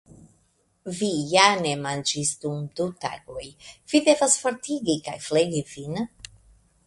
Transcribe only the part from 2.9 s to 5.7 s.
tagoj; vi devas fortigi kaj flegi